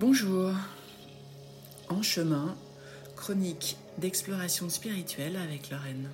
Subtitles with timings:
[0.00, 0.54] Bonjour.
[1.90, 2.56] En chemin,
[3.16, 6.08] chronique d'exploration spirituelle avec Lorraine.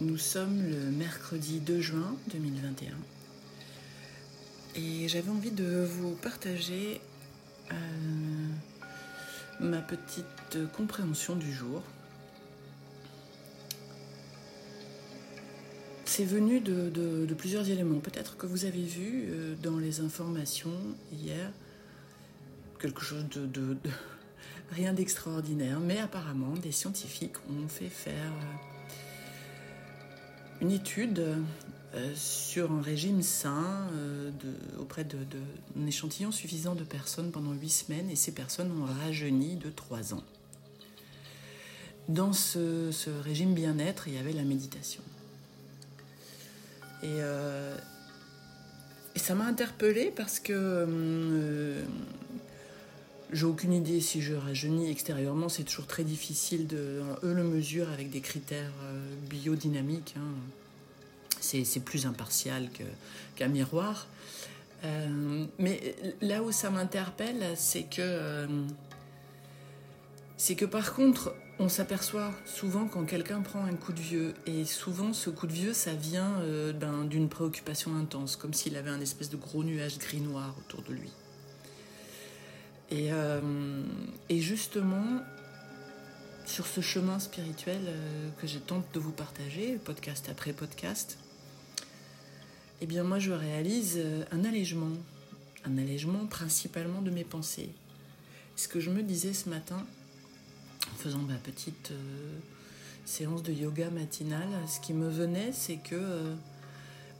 [0.00, 2.94] Nous sommes le mercredi 2 juin 2021
[4.74, 7.00] et j'avais envie de vous partager
[7.70, 7.74] euh,
[9.60, 11.80] ma petite compréhension du jour.
[16.06, 18.00] C'est venu de, plusieurs éléments.
[18.00, 20.74] Peut-être que vous avez vu euh, dans les informations
[21.12, 21.52] hier
[22.82, 23.76] quelque chose de,
[24.72, 28.56] rien d'extraordinaire, mais apparemment des scientifiques ont fait faire euh,
[30.60, 31.24] une étude
[31.94, 33.86] euh, sur un régime sain
[34.78, 39.70] auprès d'un échantillon suffisant de personnes pendant huit semaines et ces personnes ont rajeuni de
[39.70, 40.24] trois ans.
[42.08, 42.90] Dans ce
[43.22, 45.02] régime bien-être, il y avait la méditation.
[47.04, 47.76] Euh,
[49.14, 51.82] et, ça m'a interpellée parce que euh,
[53.32, 55.48] j'ai aucune idée si je rajeunis extérieurement.
[55.48, 57.02] C'est toujours très difficile de.
[57.22, 60.14] Eux le mesurent avec des critères euh, biodynamiques.
[60.18, 60.34] Hein.
[61.40, 62.68] C'est plus impartial
[63.34, 64.06] qu'un miroir.
[65.58, 68.46] mais là où ça m'interpelle, c'est que.
[70.36, 74.64] c'est que par contre, on s'aperçoit souvent quand quelqu'un prend un coup de vieux, et
[74.64, 76.72] souvent ce coup de vieux, ça vient euh,
[77.04, 81.10] d'une préoccupation intense, comme s'il avait un espèce de gros nuage gris-noir autour de lui.
[82.92, 83.40] Et, euh,
[84.30, 85.22] justement,
[86.44, 91.18] sur ce chemin spirituel euh, que j'ai tente de vous partager, podcast après podcast,
[92.80, 94.92] eh bien moi je réalise un allègement,
[95.64, 97.70] un allègement principalement de mes pensées.
[98.56, 99.86] Ce que je me disais ce matin,
[100.90, 102.38] en faisant ma petite euh,
[103.04, 106.34] séance de yoga matinale, ce qui me venait, c'est que euh,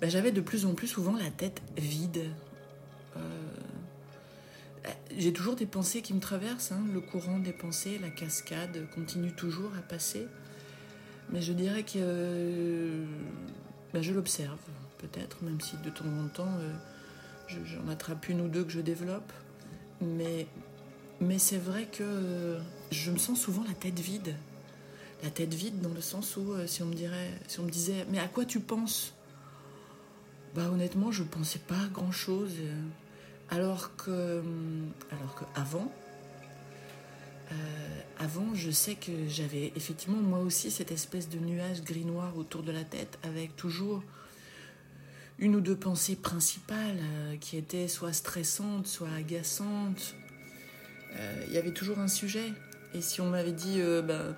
[0.00, 2.24] bah, j'avais de plus en plus souvent la tête vide.
[3.16, 3.20] Euh,
[5.18, 6.82] j'ai toujours des pensées qui me traversent, hein.
[6.92, 10.26] le courant des pensées, la cascade continue toujours à passer.
[11.30, 13.04] Mais je dirais que
[13.92, 14.58] bah, je l'observe,
[14.98, 16.58] peut-être, même si de temps en temps
[17.48, 19.32] j'en attrape une ou deux que je développe.
[20.00, 20.46] Mais
[21.20, 22.58] mais c'est vrai que
[22.90, 24.34] je me sens souvent la tête vide.
[25.22, 27.70] La tête vide dans le sens où euh, si on me dirait, si on me
[27.70, 29.14] disait, mais à quoi tu penses?
[30.56, 32.54] Bah honnêtement, je pensais pas à grand chose.
[33.52, 34.42] Alors que,
[35.10, 35.92] alors que avant,
[37.50, 37.54] euh,
[38.18, 42.72] avant, je sais que j'avais effectivement moi aussi cette espèce de nuage gris-noir autour de
[42.72, 44.02] la tête avec toujours
[45.38, 50.14] une ou deux pensées principales euh, qui étaient soit stressantes, soit agaçantes,
[51.14, 52.54] euh, il y avait toujours un sujet.
[52.94, 54.34] Et si on m'avait dit, ben,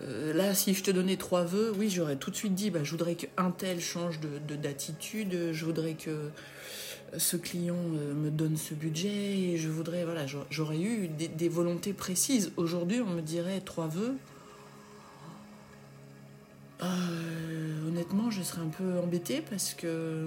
[0.00, 2.90] là, si je te donnais trois vœux, oui, j'aurais tout de suite dit, ben, je
[2.90, 6.30] voudrais qu'un tel change de, d'attitude, je voudrais que
[7.16, 12.52] ce client me donne ce budget, et je voudrais, voilà, j'aurais eu des, volontés précises.
[12.56, 14.16] Aujourd'hui, on me dirait trois vœux.
[17.88, 20.26] honnêtement, je serais un peu embêtée parce que,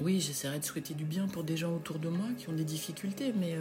[0.00, 2.64] oui, j'essaierai de souhaiter du bien pour des gens autour de moi qui ont des
[2.64, 3.56] difficultés, mais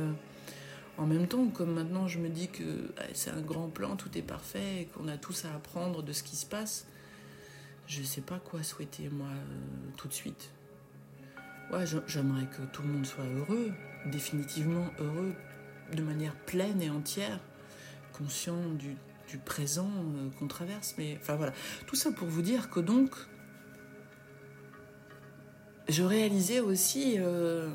[0.98, 4.24] en même temps, comme maintenant je me dis que c'est un grand plan, tout est
[4.24, 6.88] parfait, qu'on a tous à apprendre de ce qui se passe,
[7.88, 10.50] je ne sais pas quoi souhaiter moi euh, tout de suite.
[11.72, 13.72] Ouais, j'aimerais que tout le monde soit heureux,
[14.06, 15.34] définitivement heureux,
[15.94, 17.40] de manière pleine et entière,
[18.14, 18.96] conscient du,
[19.46, 20.96] présent euh, qu'on traverse.
[20.98, 21.52] Mais enfin voilà,
[21.86, 23.14] tout ça pour vous dire que donc,
[25.90, 27.70] je réalisais aussi euh,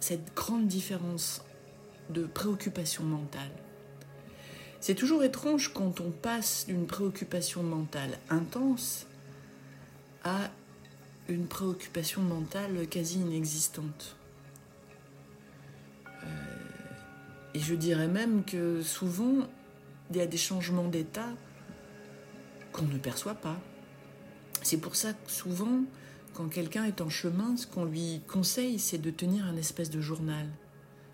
[0.00, 1.44] cette grande différence
[2.08, 3.50] de préoccupation mentale.
[4.80, 9.06] C'est toujours étrange quand on passe d'une préoccupation mentale intense
[10.24, 10.50] à
[11.28, 14.16] une préoccupation mentale quasi inexistante.
[16.22, 16.26] Euh,
[17.54, 19.46] et je dirais même que souvent,
[20.10, 21.28] il y a des changements d'état
[22.72, 23.56] qu'on ne perçoit pas.
[24.62, 25.82] C'est pour ça que souvent,
[26.34, 30.00] quand quelqu'un est en chemin, ce qu'on lui conseille, c'est de tenir un espèce de
[30.00, 30.46] journal.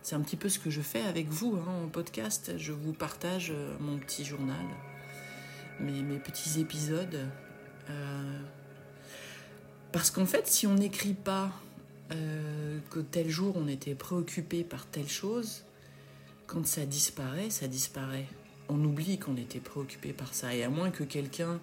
[0.03, 2.53] C'est un petit peu ce que je fais avec vous hein, en podcast.
[2.59, 4.67] Je vous partage euh, mon petit journal,
[5.79, 7.29] mes, petits épisodes.
[7.89, 8.41] Euh,
[9.93, 11.53] parce qu'en fait, si on n'écrit pas
[12.13, 15.63] euh, que tel jour on était préoccupé par telle chose,
[16.47, 18.27] quand ça disparaît, ça disparaît.
[18.69, 20.55] On oublie qu'on était préoccupé par ça.
[20.55, 21.61] Et à moins que quelqu'un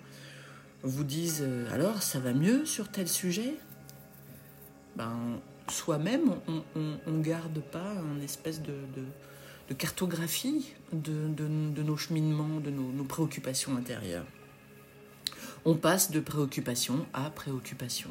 [0.83, 3.55] vous dise alors ça va mieux sur tel sujet,
[4.95, 5.39] ben
[5.71, 6.35] soi-même,
[6.75, 14.25] on ne garde pas une espèce de, cartographie de, nos cheminements, de nos, préoccupations intérieures.
[15.69, 18.09] On passe de préoccupation à préoccupation.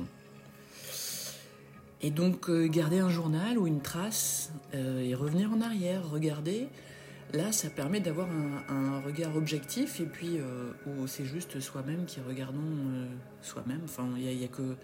[2.01, 6.69] Et donc euh, garder un journal ou une trace euh, et revenir en arrière, regarder,
[7.33, 8.29] là ça permet d'avoir
[8.69, 12.63] un, regard objectif et puis euh, où c'est juste soi-même qui regardons
[13.43, 13.81] soi-même.
[13.83, 14.77] Enfin, il y, a que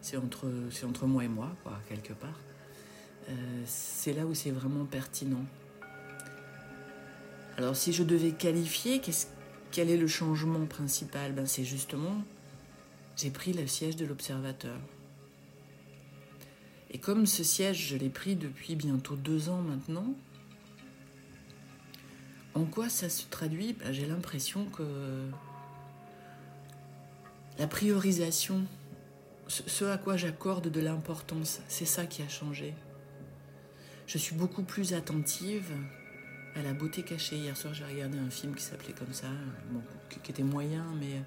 [0.00, 2.38] c'est entre c'est entre moi et moi quoi quelque part.
[3.66, 5.44] c'est là où c'est vraiment pertinent.
[7.58, 9.00] Alors si je devais qualifier,
[9.72, 11.32] quel est le changement principal?
[11.32, 12.22] Ben, C'est justement,
[13.16, 14.78] j'ai pris le siège de l'observateur.
[16.90, 20.14] Et comme ce siège, je l'ai pris depuis bientôt deux ans maintenant,
[22.54, 23.72] en quoi ça se traduit?
[23.72, 24.84] Ben, J'ai l'impression que
[27.58, 28.62] la priorisation,
[29.48, 32.74] ce à quoi j'accorde de l'importance, c'est ça qui a changé.
[34.06, 35.72] Je suis beaucoup plus attentive
[36.56, 37.36] à la beauté cachée.
[37.36, 39.28] Hier soir, j'ai regardé un film qui s'appelait comme ça,
[40.22, 41.22] qui était moyen, mais,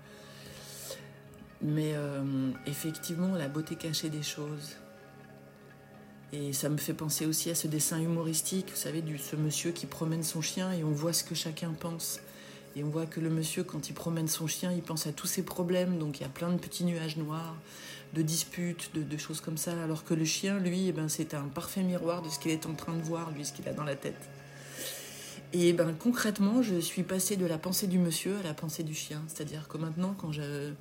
[1.61, 4.75] mais euh, effectivement, la beauté cachée des choses.
[6.33, 9.71] Et ça me fait penser aussi à ce dessin humoristique, vous savez, de ce monsieur
[9.71, 12.19] qui promène son chien et on voit ce que chacun pense.
[12.75, 15.27] Et on voit que le monsieur, quand il promène son chien, il pense à tous
[15.27, 15.97] ses problèmes.
[15.97, 17.55] Donc il y a plein de petits nuages noirs,
[18.13, 19.81] de disputes, de, choses comme ça.
[19.81, 22.65] Alors que le chien, lui, eh ben, c'est un parfait miroir de ce qu'il est
[22.65, 24.29] en train de voir, lui, ce qu'il a dans la tête.
[25.57, 28.93] Et ben concrètement, je suis passée de la pensée du monsieur à la pensée du
[28.93, 29.23] chien.
[29.29, 30.73] C'est-à-dire que maintenant, quand je,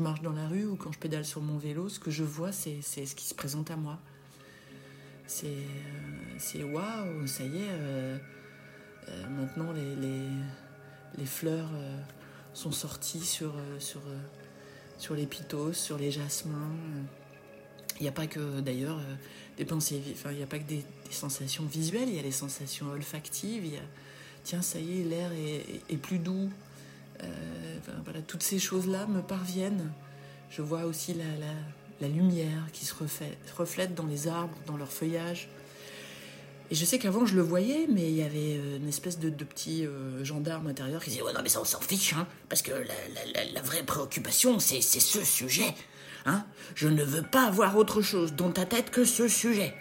[0.00, 2.50] marche dans la rue ou quand je pédale sur mon vélo, ce que je vois,
[2.50, 3.98] c'est ce qui se présente à moi.
[5.26, 5.52] C'est
[6.56, 8.16] euh, waouh, ça y est, euh,
[9.10, 11.68] euh, maintenant les, fleurs
[12.54, 14.00] sont sorties sur, sur,
[14.96, 16.70] sur les pitos, sur les jasmins.
[17.98, 18.98] Il n'y a pas que d'ailleurs
[19.56, 22.32] des pensées, enfin il n'y a pas que des, sensations visuelles, il y a les
[22.32, 23.82] sensations olfactives, il y a
[24.42, 26.50] tiens, ça y est, l'air est, plus doux.
[27.22, 27.26] Euh,
[28.04, 29.92] voilà, toutes ces choses-là me parviennent.
[30.50, 31.24] Je vois aussi la,
[32.00, 32.94] la, lumière qui se
[33.56, 35.48] reflète, dans les arbres, dans leur feuillage.
[36.70, 39.30] Et je sais qu'avant je le voyais, mais il y avait euh, une espèce de,
[39.30, 42.26] de petit euh, gendarme intérieur qui disait Ouais, non, mais ça on s'en fiche, hein,
[42.48, 45.74] parce que la, la vraie préoccupation c'est ce sujet.
[46.26, 46.44] Hein.
[46.74, 49.74] Je ne veux pas avoir autre chose dans ta tête que ce sujet.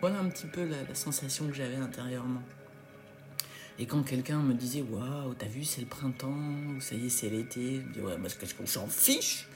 [0.00, 2.42] Voilà un petit peu la sensation que j'avais intérieurement.
[3.78, 6.38] Et quand quelqu'un me disait Waouh, t'as vu, c'est le printemps,
[6.76, 9.48] ou ça y est, c'est l'été, je me dis Ouais, parce qu'on s'en fiche?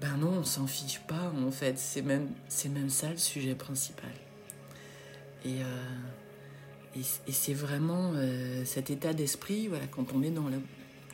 [0.00, 1.78] Ben non, on s'en fiche pas, en fait.
[1.78, 2.28] C'est même,
[2.70, 4.10] même ça le sujet principal.
[5.44, 10.44] Et, euh, et, c'est vraiment euh, cet état d'esprit, voilà, quand on est dans.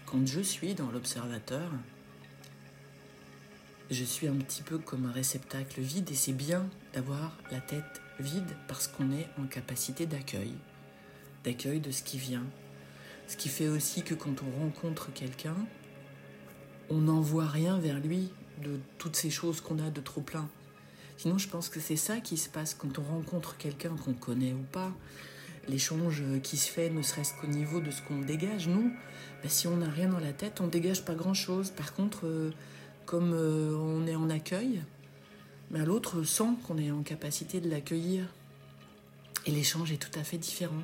[0.07, 1.71] Quand je suis dans l'observateur,
[3.93, 8.01] je suis un petit peu comme un réceptacle vide et c'est bien d'avoir la tête
[8.21, 10.55] vide parce qu'on est en capacité d'accueil
[11.45, 12.45] d'accueil de ce qui vient.
[13.27, 15.57] Ce qui fait aussi que quand on rencontre quelqu'un,
[16.91, 18.31] on n'envoie rien vers lui
[18.63, 20.49] de toutes ces choses qu'on a de trop plein.
[21.17, 24.53] Sinon, je pense que c'est ça qui se passe quand on rencontre quelqu'un qu'on connaît
[24.53, 24.93] ou pas.
[25.69, 28.93] L'échange qui se fait, ne serait-ce qu'au niveau de ce qu'on dégage, nous,
[29.43, 31.71] ben, si on n'a rien dans la tête, on dégage pas grand-chose.
[31.71, 32.51] Par contre, euh,
[33.07, 34.83] comme euh, on est en accueil,
[35.71, 38.25] l'autre sent qu'on est en capacité de l'accueillir.
[39.47, 40.83] Et l'échange est tout à fait différent.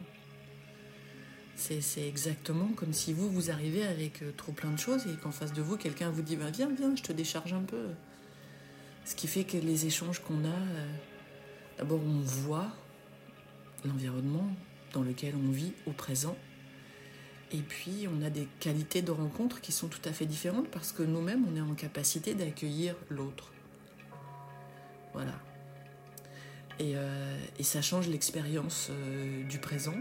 [1.57, 5.33] C'est exactement comme si vous, vous arrivez avec euh, trop plein de choses et qu'en
[5.33, 7.89] face de vous, quelqu'un vous dit bah, Viens, viens, je te décharge un peu.
[9.05, 10.93] Ce qui fait que les échanges qu'on a, euh,
[11.79, 12.69] d'abord on voit
[13.85, 14.49] l'environnement
[14.93, 16.37] dans lequel on vit au présent.
[17.53, 20.93] Et puis on a des qualités de rencontre qui sont tout à fait différentes parce
[20.93, 23.53] que nous-mêmes, on est en capacité d'accueillir l'autre.
[25.15, 25.35] Voilà.
[26.79, 28.91] Et, euh, ça change l'expérience
[29.49, 29.97] du présent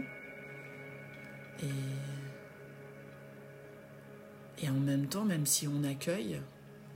[4.62, 6.40] et, en même temps, même si on accueille,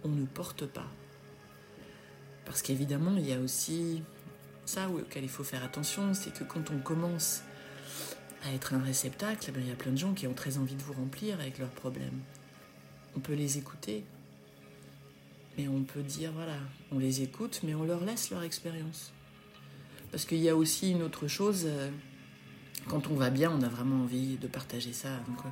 [0.04, 0.86] on ne porte pas.
[2.44, 4.02] Parce qu'évidemment, il y a aussi
[4.64, 7.42] ça auquel il faut faire attention, c'est que quand on commence
[8.44, 10.82] à être un réceptacle, il y a plein de gens qui ont très envie de
[10.82, 12.20] vous remplir avec leurs problèmes.
[13.16, 14.04] On peut les écouter,
[15.56, 16.56] mais on peut dire, voilà,
[16.90, 19.12] on les écoute, mais on leur laisse leur expérience.
[20.10, 21.90] Parce qu'il y a aussi une autre chose, euh,
[22.88, 25.08] quand on va bien, on a vraiment envie de partager ça.
[25.28, 25.48] Donc, euh,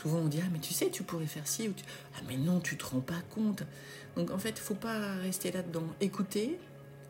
[0.00, 1.74] souvent on dit ah mais tu sais tu pourrais faire ci ou
[2.16, 3.62] ah mais non tu te rends pas compte.
[4.16, 5.86] Donc en fait il faut pas rester là-dedans.
[6.00, 6.58] Écouter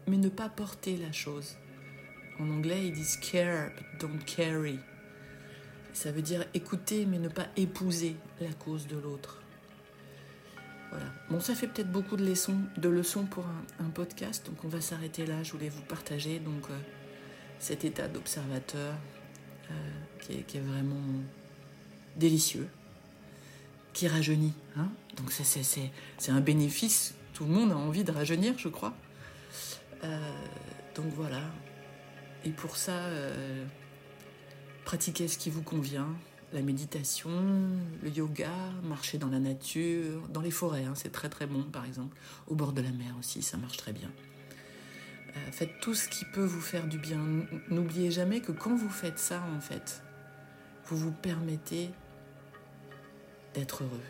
[0.06, 1.56] mais ne pas porter la chose.
[2.38, 4.78] En anglais ils disent care but don't carry.
[5.94, 9.40] Ça veut dire écouter mais ne pas épouser la cause de l'autre.
[10.90, 11.06] Voilà.
[11.30, 13.44] Bon, ça fait peut-être beaucoup de leçons, pour
[13.80, 15.42] un, podcast, donc on va s'arrêter là.
[15.42, 16.78] Je voulais vous partager donc euh,
[17.58, 18.94] cet état d'observateur,
[19.70, 19.74] euh,
[20.20, 21.00] qui, est, vraiment
[22.16, 22.68] délicieux,
[23.92, 24.52] qui rajeunit.
[24.76, 28.94] Hein Donc c'est un bénéfice, tout le monde a envie de rajeunir, je crois.
[30.94, 31.40] donc voilà.
[32.44, 33.08] Et pour ça,
[34.84, 36.08] pratiquez ce qui vous convient.
[36.52, 37.30] La méditation,
[38.02, 38.52] le yoga,
[38.84, 42.16] marcher dans la nature, dans les forêts, hein, c'est très très bon par exemple.
[42.46, 44.10] Au bord de la mer aussi, ça marche très bien.
[45.36, 47.18] Euh, faites tout ce qui peut vous faire du bien.
[47.70, 50.00] N'oubliez jamais que quand vous faites ça, en fait,
[50.86, 51.90] vous vous permettez
[53.54, 54.00] d'être heureux.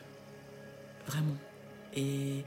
[1.06, 1.36] Vraiment.
[1.94, 2.44] Et,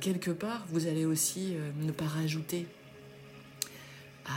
[0.00, 2.66] quelque part, vous allez aussi euh, ne pas rajouter
[4.26, 4.30] à,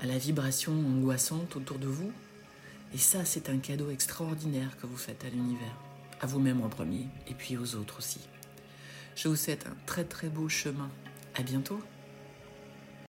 [0.00, 2.12] à la vibration angoissante autour de vous.
[2.94, 5.76] Et ça, c'est un cadeau extraordinaire que vous faites à l'univers,
[6.20, 8.20] à vous-même en premier, et puis aux autres aussi.
[9.16, 10.90] Je vous souhaite un très très beau chemin.
[11.34, 11.80] À bientôt.